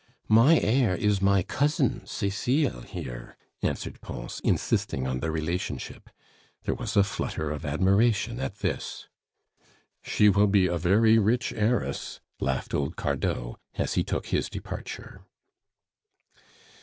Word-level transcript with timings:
"My 0.33 0.57
heir 0.59 0.95
is 0.95 1.21
my 1.21 1.43
Cousin 1.43 2.03
Cecile 2.07 2.81
here," 2.87 3.37
answered 3.61 4.01
Pons, 4.01 4.41
insisting 4.43 5.05
on 5.05 5.19
the 5.19 5.29
relationship. 5.29 6.09
There 6.63 6.73
was 6.73 6.97
a 6.97 7.03
flutter 7.03 7.51
of 7.51 7.67
admiration 7.67 8.39
at 8.39 8.61
this. 8.61 9.07
"She 10.01 10.27
will 10.27 10.47
be 10.47 10.65
a 10.65 10.79
very 10.79 11.19
rich 11.19 11.53
heiress," 11.53 12.19
laughed 12.39 12.73
old 12.73 12.95
Cardot, 12.95 13.57
as 13.75 13.93
he 13.93 14.03
took 14.03 14.25
his 14.29 14.49
departure. 14.49 15.21